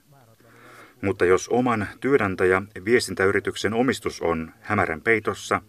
[1.01, 5.61] Mutta jos oman työnantaja viestintäyrityksen omistus on hämärän peitossa,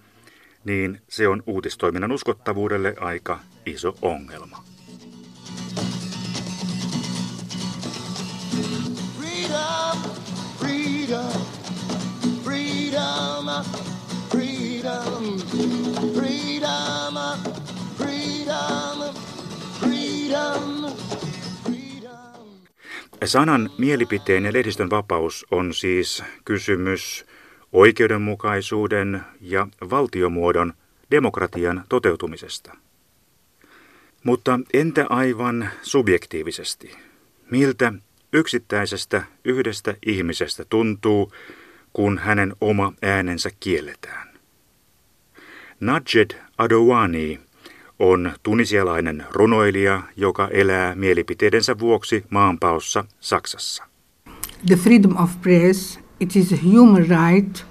[0.64, 4.64] niin se on uutistoiminnan uskottavuudelle aika iso ongelma.
[9.18, 9.98] Freedom,
[10.58, 11.44] freedom,
[12.44, 13.64] freedom,
[14.30, 15.79] freedom,
[23.24, 27.26] Sanan, mielipiteen ja lehdistön vapaus on siis kysymys
[27.72, 30.72] oikeudenmukaisuuden ja valtiomuodon
[31.10, 32.76] demokratian toteutumisesta.
[34.24, 36.96] Mutta entä aivan subjektiivisesti?
[37.50, 37.92] Miltä
[38.32, 41.32] yksittäisestä yhdestä ihmisestä tuntuu,
[41.92, 44.28] kun hänen oma äänensä kielletään?
[45.80, 47.40] Najed Adouani
[48.00, 53.84] on tunisialainen runoilija, joka elää mielipiteidensä vuoksi maanpaossa Saksassa.
[54.66, 57.64] The freedom of press, it is a human right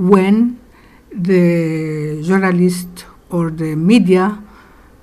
[0.00, 0.60] when
[1.22, 1.42] the
[2.28, 4.30] journalist or the media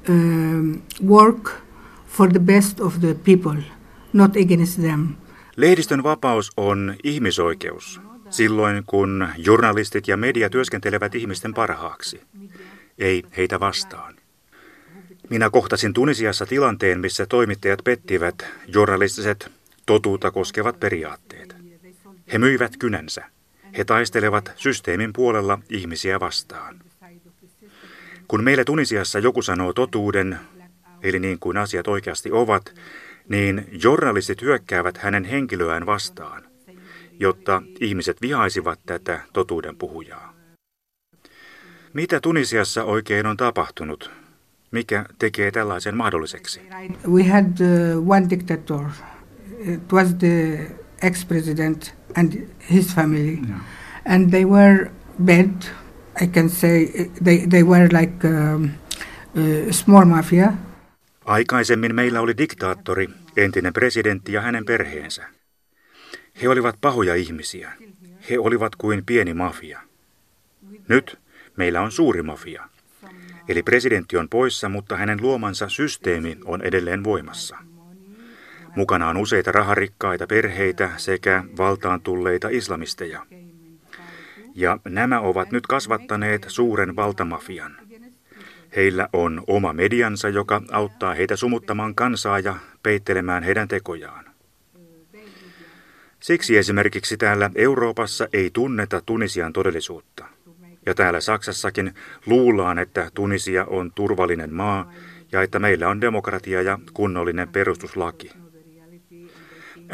[0.10, 1.52] um, work
[2.08, 3.62] for the best of the people,
[4.14, 5.08] not against them.
[5.56, 12.22] Lehdistön vapaus on ihmisoikeus silloin, kun journalistit ja media työskentelevät ihmisten parhaaksi,
[12.98, 14.19] ei heitä vastaan.
[15.30, 19.52] Minä kohtasin Tunisiassa tilanteen, missä toimittajat pettivät journalistiset
[19.86, 21.56] totuutta koskevat periaatteet.
[22.34, 23.26] He myivät kynänsä.
[23.78, 26.80] He taistelevat systeemin puolella ihmisiä vastaan.
[28.28, 30.40] Kun meille Tunisiassa joku sanoo totuuden,
[31.04, 32.74] eli niin kuin asiat oikeasti ovat,
[33.28, 36.44] niin journalistit hyökkäävät hänen henkilöään vastaan,
[37.20, 40.34] jotta ihmiset vihaisivat tätä totuuden puhujaa.
[41.94, 44.19] Mitä Tunisiassa oikein on tapahtunut?
[44.72, 46.62] Mikä tekee tällaisen mahdolliseksi?
[47.08, 48.86] We had uh, one dictator.
[49.60, 50.60] It was the
[51.02, 52.34] ex-president and
[52.72, 53.40] his family.
[53.50, 53.60] Yeah.
[54.06, 54.92] And they were
[55.26, 55.64] bad.
[56.22, 56.88] I can say
[57.24, 58.70] they, they were like um,
[59.70, 60.54] a small mafia.
[61.26, 65.26] Aikaisemmin meillä oli diktaattori, entinen presidentti ja hänen perheensä.
[66.42, 67.72] He olivat pahoja ihmisiä.
[68.30, 69.82] He olivat kuin pieni mafia.
[70.88, 71.20] Nyt
[71.58, 72.70] meillä on suuri mafia.
[73.50, 77.58] Eli presidentti on poissa, mutta hänen luomansa systeemi on edelleen voimassa.
[78.76, 83.26] Mukana on useita raharikkaita perheitä sekä valtaan tulleita islamisteja.
[84.56, 87.78] Ja nämä ovat nyt kasvattaneet suuren valtamafian.
[88.76, 94.26] Heillä on oma mediansa, joka auttaa heitä sumuttamaan kansaa ja peittelemään heidän tekojaan.
[96.20, 100.26] Siksi esimerkiksi täällä Euroopassa ei tunneta Tunisian todellisuutta.
[100.90, 101.94] Ja täällä Saksassakin
[102.26, 104.92] luullaan, että Tunisia on turvallinen maa
[105.32, 108.32] ja että meillä on demokratia ja kunnollinen perustuslaki.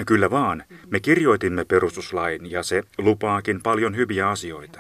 [0.08, 4.80] Kyllä vaan, me kirjoitimme perustuslain ja se lupaakin paljon hyviä asioita.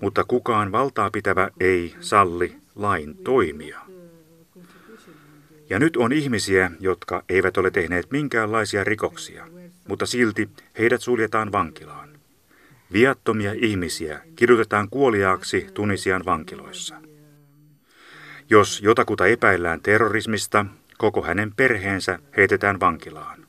[0.00, 3.80] Mutta kukaan valtaa pitävä ei salli lain toimia.
[5.70, 9.46] Ja nyt on ihmisiä, jotka eivät ole tehneet minkäänlaisia rikoksia,
[9.88, 10.48] mutta silti
[10.78, 12.07] heidät suljetaan vankilaan.
[12.92, 16.94] Viattomia ihmisiä kidutetaan kuoliaaksi Tunisian vankiloissa.
[18.50, 20.66] Jos jotakuta epäillään terrorismista,
[20.98, 23.46] koko hänen perheensä heitetään vankilaan.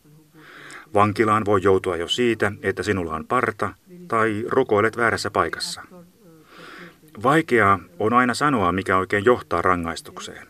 [0.94, 3.74] Vankilaan voi joutua jo siitä, että sinulla on parta
[4.08, 5.82] tai rukoilet väärässä paikassa.
[7.24, 10.48] Vaikeaa on aina sanoa, mikä oikein johtaa rangaistukseen.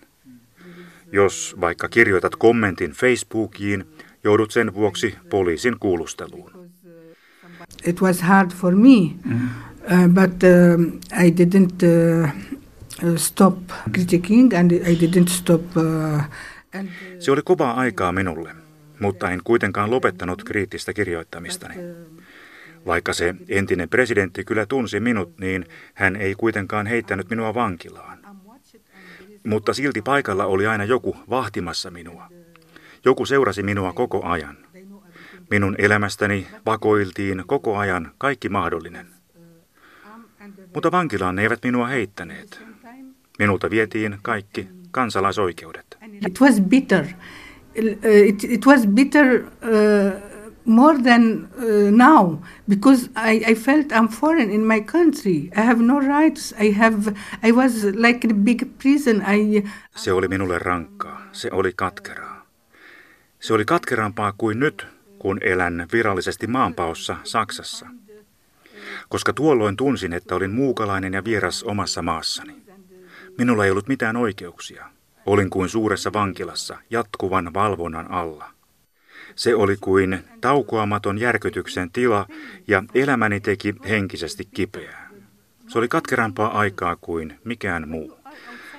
[1.12, 3.86] Jos vaikka kirjoitat kommentin Facebookiin,
[4.24, 6.59] joudut sen vuoksi poliisin kuulusteluun.
[7.86, 9.50] It was hard for me, mm.
[9.92, 12.30] uh, but uh, I didn't uh,
[13.18, 13.58] stop
[13.92, 15.62] critiquing and I didn't stop.
[15.78, 16.24] Uh,
[16.74, 18.56] and, Se oli kovaa aikaa minulle,
[19.00, 21.76] mutta en kuitenkaan lopettanut kriittistä kirjoittamistani.
[22.86, 28.20] Vaikka se entinen presidentti kyllä tunsi minut, niin hän ei kuitenkaan heittänyt minua vankilaan.
[29.44, 32.28] Mutta silti paikalla oli aina joku vahtimassa minua.
[33.06, 34.58] Joku seurasi minua koko ajan.
[35.50, 39.08] Minun elämästäni vakoiltiin koko ajan kaikki mahdollinen.
[40.74, 42.62] Mutta vankilaan ne eivät minua heittäneet.
[43.40, 45.98] Minulta vietiin kaikki kansalaisoikeudet.
[46.28, 47.06] It was bitter.
[47.76, 50.22] It, it was bitter uh,
[50.66, 52.38] more than uh, now
[52.70, 55.50] because I, I felt I'm foreign in my country.
[55.58, 56.54] I have no rights.
[56.60, 59.24] I have I was like a big prison.
[59.36, 59.64] I
[59.96, 61.22] Se oli minulle rankkaa.
[61.32, 62.46] Se oli katkeraa.
[63.40, 64.88] Se oli katkerampaa kuin nyt,
[65.20, 67.88] kun elän virallisesti maanpaossa Saksassa.
[69.10, 72.56] Koska tuolloin tunsin, että olin muukalainen ja vieras omassa maassani.
[73.38, 74.86] Minulla ei ollut mitään oikeuksia.
[75.26, 78.46] Olin kuin suuressa vankilassa, jatkuvan valvonnan alla.
[79.36, 82.26] Se oli kuin taukoamaton järkytyksen tila
[82.68, 85.10] ja elämäni teki henkisesti kipeää.
[85.68, 88.20] Se oli katkerampaa aikaa kuin mikään muu.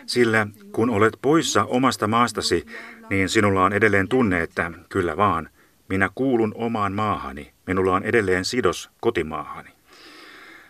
[0.06, 2.66] Sillä kun olet poissa omasta maastasi,
[3.10, 5.48] niin sinulla on edelleen tunne, että kyllä vaan,
[5.90, 9.70] minä kuulun omaan maahani, minulla on edelleen sidos kotimaahani.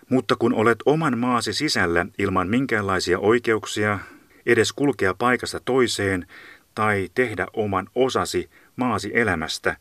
[0.09, 3.99] Mutta kun olet oman maasi sisällä ilman minkäänlaisia oikeuksia,
[4.47, 6.27] edes kulkea paikasta toiseen
[6.75, 9.77] tai tehdä oman osasi maasi elämästä,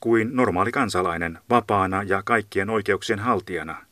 [0.00, 3.86] kuin normaali kansalainen, vapaana ja kaikkien oikeuksien haltijana,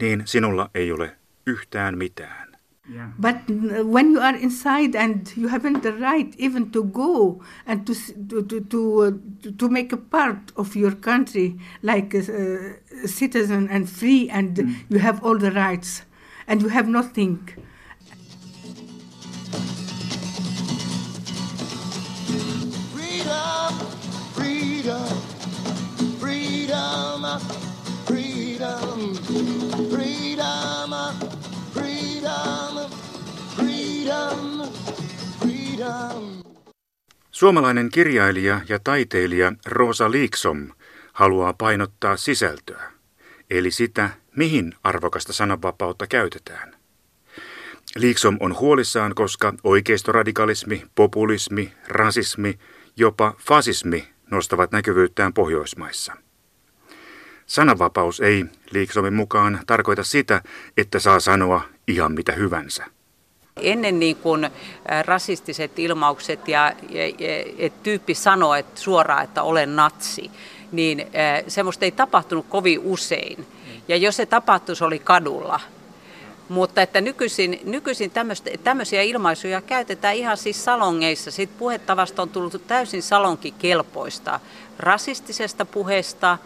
[0.00, 1.16] niin sinulla ei ole
[1.46, 2.53] yhtään mitään.
[2.86, 3.12] Yeah.
[3.18, 7.86] But uh, when you are inside and you haven't the right even to go and
[7.86, 13.08] to to to to, uh, to make a part of your country like a, a
[13.08, 14.76] citizen and free and mm.
[14.90, 16.02] you have all the rights
[16.46, 17.48] and you have nothing.
[22.92, 23.72] Freedom,
[24.34, 25.08] freedom,
[26.20, 27.40] freedom,
[28.04, 29.93] freedom.
[37.30, 40.68] Suomalainen kirjailija ja taiteilija Rosa Liiksom
[41.12, 42.92] haluaa painottaa sisältöä,
[43.50, 46.76] eli sitä, mihin arvokasta sananvapautta käytetään.
[47.96, 52.58] Liiksom on huolissaan, koska oikeistoradikalismi, populismi, rasismi,
[52.96, 56.16] jopa fasismi nostavat näkyvyyttään Pohjoismaissa.
[57.46, 60.42] Sananvapaus ei Liiksomin mukaan tarkoita sitä,
[60.76, 62.93] että saa sanoa ihan mitä hyvänsä.
[63.60, 64.50] Ennen niin kuin
[65.04, 70.30] rasistiset ilmaukset ja, ja, ja et tyyppi sanoo että suoraan, että olen natsi,
[70.72, 71.06] niin
[71.48, 73.46] semmoista ei tapahtunut kovin usein.
[73.88, 75.60] Ja jos se tapahtuisi, oli kadulla.
[76.48, 78.12] Mutta että nykyisin, nykyisin
[78.64, 81.30] tämmöisiä ilmaisuja käytetään ihan siis salongeissa.
[81.30, 84.40] Sitten puhetavasta on tullut täysin salonkikelpoista.
[84.78, 86.38] Rasistisesta puheesta,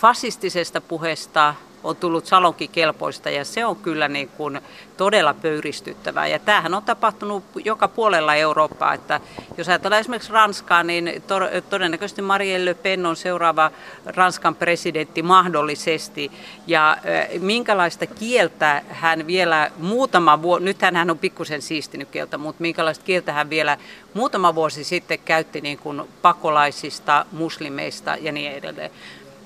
[0.00, 1.54] fasistisesta puheesta,
[1.84, 4.60] on tullut salonkikelpoista ja se on kyllä niin kuin
[4.96, 6.26] todella pöyristyttävää.
[6.26, 9.20] Ja tämähän on tapahtunut joka puolella Eurooppaa, että
[9.56, 13.70] jos ajatellaan esimerkiksi Ranskaa, niin to- todennäköisesti Marielle Le Pen on seuraava
[14.06, 16.30] Ranskan presidentti mahdollisesti.
[16.66, 16.96] Ja
[17.40, 23.32] minkälaista kieltä hän vielä muutama vuosi, nythän hän on pikkusen siistinyt kieltä, mutta minkälaista kieltä
[23.32, 23.78] hän vielä
[24.14, 28.90] muutama vuosi sitten käytti niin kuin pakolaisista, muslimeista ja niin edelleen.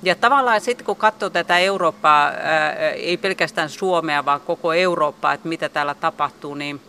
[0.03, 5.49] Ja tavallaan sitten kun katsoo tätä Eurooppaa, ää, ei pelkästään Suomea, vaan koko Eurooppaa, että
[5.49, 6.81] mitä täällä tapahtuu, niin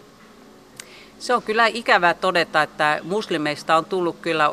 [1.20, 4.49] se on kyllä ikävää todeta, että muslimeista on tullut kyllä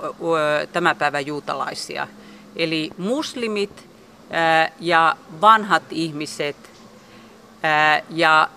[0.72, 2.08] tämän päivän juutalaisia.
[2.56, 3.88] Eli muslimit
[4.30, 6.56] ää, ja vanhat ihmiset
[7.62, 8.48] ää, ja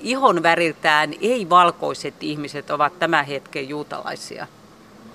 [0.00, 4.46] ihon väriltään ei-valkoiset ihmiset ovat tämän hetken juutalaisia.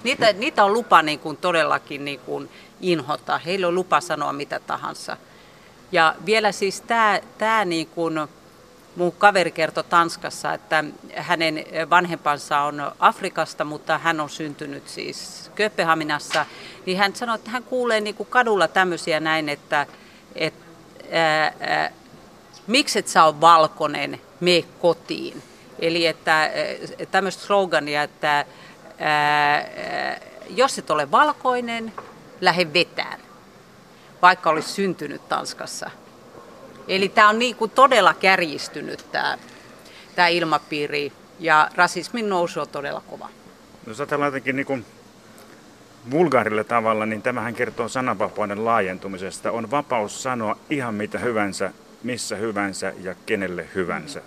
[0.04, 2.50] Niitä, niitä on lupa niin kuin todellakin niin kuin
[2.82, 3.38] inhota.
[3.38, 5.18] Heillä on lupa sanoa mitä tahansa.
[5.92, 8.20] Ja vielä siis tämä, tämä niin kuin
[8.96, 10.84] mun kaveri kertoi Tanskassa, että
[11.16, 16.46] hänen vanhempansa on Afrikasta, mutta hän on syntynyt siis Kööpenhaminassa.
[16.86, 19.88] Niin hän sanoi, että hän kuulee niin kuin kadulla tämmöisiä näin, että,
[20.36, 20.66] että
[21.12, 21.92] ää, ää,
[22.68, 25.44] miksi et sä ole valkoinen, me kotiin.
[25.80, 26.52] Eli että
[27.12, 28.46] tämmöistä slogania, että
[29.00, 29.70] ää,
[30.50, 31.94] jos et ole valkoinen,
[32.42, 33.20] lähde vetään,
[34.22, 35.92] vaikka olisi syntynyt Tanskassa.
[36.88, 39.38] Eli tämä on niin kuin todella kärjistynyt tämä,
[40.16, 43.26] tämä ilmapiiri ja rasismin nousu on todella kova.
[43.26, 44.86] No, jos ajatellaan jotenkin niin kuin
[46.12, 49.52] vulgaarilla tavalla, niin tämähän kertoo sananvapauden laajentumisesta.
[49.52, 51.72] On vapaus sanoa ihan mitä hyvänsä,
[52.04, 54.22] missä hyvänsä ja kenelle hyvänsä.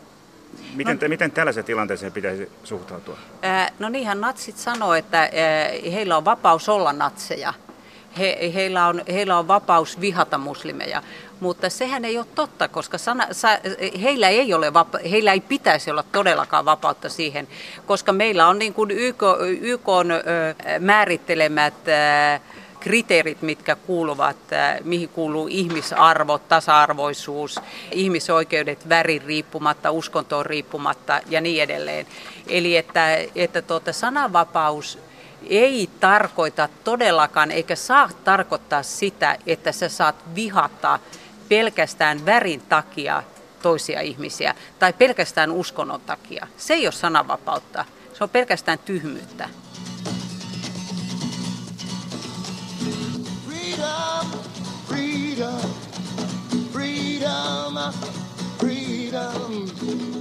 [0.74, 3.18] Miten, no, miten tällaiseen tilanteeseen pitäisi suhtautua?
[3.42, 5.30] Ää, no niinhän natsit sanoo, että ää,
[5.92, 7.54] heillä on vapaus olla natseja
[8.18, 11.02] he, heillä, on, heillä on vapaus vihata muslimeja.
[11.40, 13.48] Mutta sehän ei ole totta, koska sana, sa,
[14.02, 17.48] heillä, ei ole vapa, heillä ei pitäisi olla todellakaan vapautta siihen,
[17.86, 19.22] koska meillä on niin kuin YK,
[19.60, 20.20] YK on, ö,
[20.80, 22.40] määrittelemät ö,
[22.84, 24.36] kriteerit, mitkä kuuluvat,
[24.84, 27.60] mihin kuuluu ihmisarvo, tasa-arvoisuus,
[27.92, 32.06] ihmisoikeudet värin riippumatta, uskontoon riippumatta ja niin edelleen.
[32.48, 34.98] Eli että, että tuota, sananvapaus
[35.48, 40.98] ei tarkoita todellakaan, eikä saa tarkoittaa sitä, että sä saat vihata
[41.48, 43.22] pelkästään värin takia
[43.62, 46.46] toisia ihmisiä tai pelkästään uskonnon takia.
[46.56, 47.84] Se ei ole sananvapautta,
[48.18, 49.48] se on pelkästään tyhmyyttä.
[53.46, 54.26] Freedom,
[54.88, 55.64] freedom,
[58.58, 60.13] freedom.